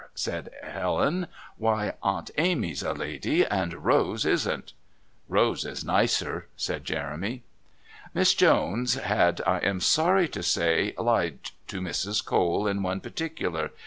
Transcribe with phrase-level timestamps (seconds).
[0.15, 1.27] said Helen.
[1.57, 4.73] "Why, Aunt Amy's a lady, and Rose isn't."
[5.29, 7.43] "Rose is nicer," said Jeremy.
[8.15, 12.25] Miss Jones had, I am sorry to say, lied to Mrs.
[12.25, 13.69] Cole in one particular.